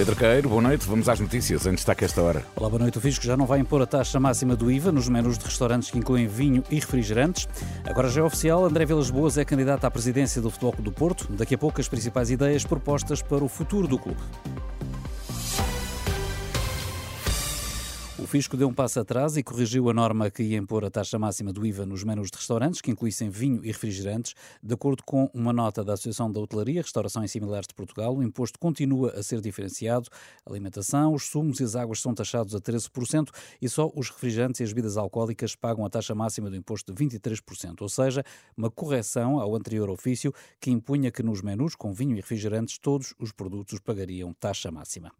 [0.00, 0.86] Pedro Queiro, boa noite.
[0.86, 2.42] Vamos às notícias em destaque esta hora.
[2.56, 2.96] Olá, boa noite.
[2.96, 5.90] O Fisco já não vai impor a taxa máxima do IVA nos menus de restaurantes
[5.90, 7.46] que incluem vinho e refrigerantes.
[7.84, 10.96] Agora já é oficial, André Vilas Boas é candidato à presidência do Futebol Clube do
[10.96, 11.26] Porto.
[11.28, 14.22] Daqui a pouco as principais ideias propostas para o futuro do clube.
[18.30, 21.52] Fisco deu um passo atrás e corrigiu a norma que ia impor a taxa máxima
[21.52, 24.36] do IVA nos menus de restaurantes, que incluíssem vinho e refrigerantes.
[24.62, 28.22] De acordo com uma nota da Associação da Hotelaria, Restauração e Similares de Portugal, o
[28.22, 30.08] imposto continua a ser diferenciado.
[30.46, 34.60] A alimentação, os sumos e as águas são taxados a 13% e só os refrigerantes
[34.60, 38.24] e as bebidas alcoólicas pagam a taxa máxima do imposto de 23%, ou seja,
[38.56, 43.12] uma correção ao anterior ofício que impunha que nos menus com vinho e refrigerantes todos
[43.18, 45.10] os produtos pagariam taxa máxima.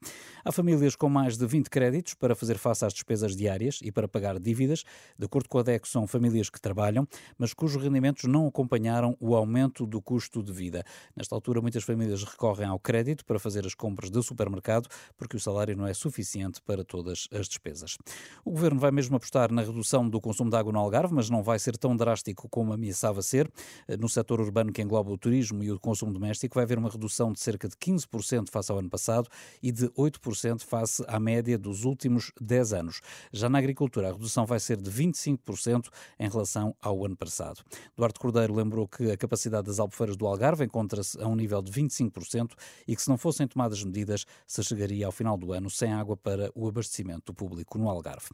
[0.44, 4.06] Há famílias com mais de 20 créditos para fazer face às despesas diárias e para
[4.06, 4.84] pagar dívidas.
[5.18, 7.06] De acordo com a DEC, são famílias que trabalham,
[7.36, 10.84] mas cujos rendimentos não acompanharam o aumento do custo de vida.
[11.16, 15.40] Nesta altura, muitas famílias recorrem ao crédito para fazer as compras do supermercado, porque o
[15.40, 17.96] salário não é suficiente para todas as despesas.
[18.44, 21.42] O governo vai mesmo apostar na redução do consumo de água no Algarve, mas não
[21.42, 23.50] vai ser tão drástico como ameaçava ser.
[23.98, 27.32] No setor urbano que engloba o turismo e o consumo doméstico, vai haver uma redução
[27.32, 29.28] de cerca de 15% face ao ano passado
[29.62, 33.00] e de 8% face à média dos últimos 10 anos anos.
[33.32, 35.88] Já na agricultura, a redução vai ser de 25%
[36.18, 37.62] em relação ao ano passado.
[37.96, 41.70] Duarte Cordeiro lembrou que a capacidade das albufeiras do Algarve encontra-se a um nível de
[41.70, 42.52] 25%
[42.86, 46.16] e que se não fossem tomadas medidas, se chegaria ao final do ano sem água
[46.16, 48.28] para o abastecimento público no Algarve.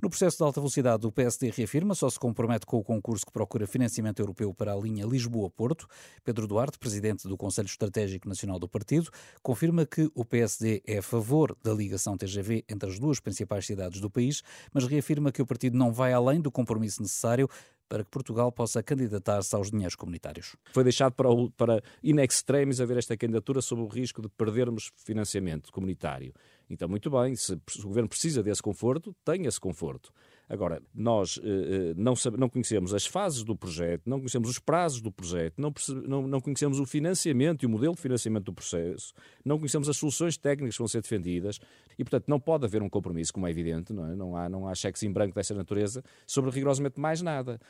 [0.00, 3.32] No processo de alta velocidade, o PSD reafirma, só se compromete com o concurso que
[3.32, 5.88] procura financiamento europeu para a linha Lisboa-Porto.
[6.24, 9.10] Pedro Duarte, presidente do Conselho Estratégico Nacional do Partido,
[9.42, 13.95] confirma que o PSD é a favor da ligação TGV entre as duas principais cidades
[14.00, 14.42] do do país,
[14.72, 17.48] mas reafirma que o partido não vai além do compromisso necessário
[17.88, 20.56] para que Portugal possa candidatar-se aos dinheiros comunitários.
[20.72, 24.90] Foi deixado para, o, para in extremis haver esta candidatura sob o risco de perdermos
[24.96, 26.32] financiamento comunitário.
[26.68, 30.12] Então, muito bem, se o governo precisa desse conforto, tenha esse conforto.
[30.48, 35.00] Agora, nós eh, eh, não, não conhecemos as fases do projeto, não conhecemos os prazos
[35.00, 35.72] do projeto, não,
[36.06, 39.12] não, não conhecemos o financiamento e o modelo de financiamento do processo,
[39.44, 41.58] não conhecemos as soluções técnicas que vão ser defendidas
[41.98, 44.14] e, portanto, não pode haver um compromisso, como é evidente, não, é?
[44.14, 47.60] não, há, não há cheques em branco dessa natureza sobre rigorosamente mais nada.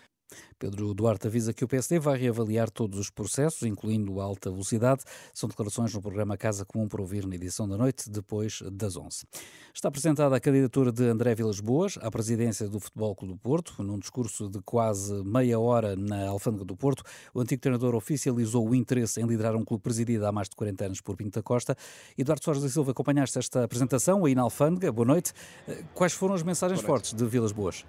[0.59, 5.03] Pedro Duarte avisa que o PSD vai reavaliar todos os processos, incluindo a alta velocidade.
[5.35, 9.25] São declarações no programa Casa Comum para ouvir na edição da noite, depois das 11.
[9.75, 13.83] Está apresentada a candidatura de André Vilas Boas à presidência do Futebol Clube do Porto.
[13.83, 17.03] Num discurso de quase meia hora na Alfândega do Porto,
[17.35, 20.87] o antigo treinador oficializou o interesse em liderar um clube presidido há mais de 40
[20.87, 21.77] anos por Pinto da Costa.
[22.17, 24.91] Eduardo Soares da Silva, acompanhaste esta apresentação aí na Alfândega.
[24.91, 25.33] Boa noite.
[25.95, 27.85] Quais foram as mensagens fortes de Vilas Boas?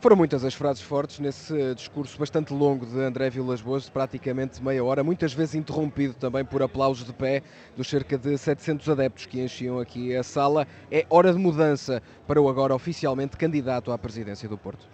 [0.00, 4.62] Foram muitas as frases fortes nesse discurso bastante longo de André Vilas Boas, de praticamente
[4.62, 7.42] meia hora, muitas vezes interrompido também por aplausos de pé
[7.76, 10.66] dos cerca de 700 adeptos que enchiam aqui a sala.
[10.90, 14.88] É hora de mudança para o agora oficialmente candidato à presidência do Porto.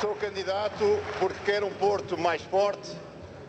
[0.00, 2.90] Sou candidato porque quero um Porto mais forte,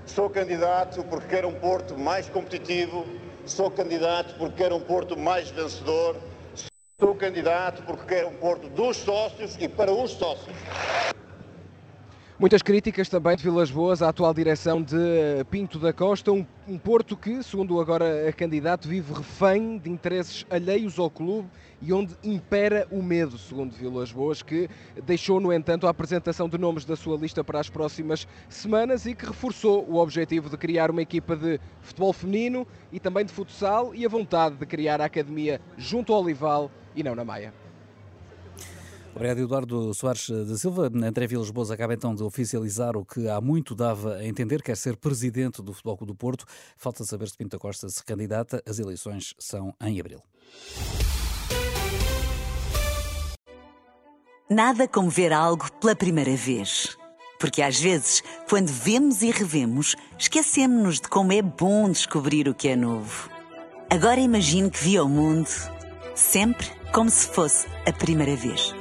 [0.05, 3.07] sou candidato porque quero um Porto mais competitivo,
[3.47, 6.15] sou candidato porque quero um Porto mais vencedor
[7.01, 10.55] Sou candidato porque quero um Porto dos sócios e para os sócios.
[12.41, 14.95] Muitas críticas também de Vilas Boas à atual direção de
[15.51, 20.43] Pinto da Costa, um, um, Porto que, segundo agora a candidato, vive refém de interesses
[20.49, 21.47] alheios ao clube
[21.79, 24.67] e onde impera o medo, segundo Vilas Boas, que
[25.05, 29.13] deixou, no entanto, a apresentação de nomes da sua lista para as próximas semanas e
[29.13, 33.93] que reforçou o objetivo de criar uma equipa de futebol feminino e também de futsal
[33.93, 37.60] e a vontade de criar a academia junto ao Olival e não na Maia.
[39.15, 40.87] Obrigado, Eduardo Soares da Silva.
[40.87, 44.77] André Vilas Boas acaba então de oficializar o que há muito dava a entender, quer
[44.77, 46.45] ser presidente do Futebol Clube do Porto.
[46.77, 48.63] Falta saber se Pinto Costa se candidata.
[48.65, 50.21] As eleições são em abril.
[54.49, 56.97] Nada como ver algo pela primeira vez.
[57.39, 62.67] Porque às vezes, quando vemos e revemos, esquecemos-nos de como é bom descobrir o que
[62.67, 63.29] é novo.
[63.89, 65.49] Agora imagine que viu o mundo
[66.15, 68.80] sempre como se fosse a primeira vez.